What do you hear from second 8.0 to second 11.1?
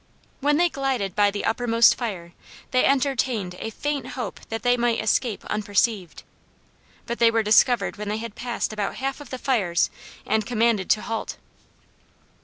they had passed about half of the fires and commanded to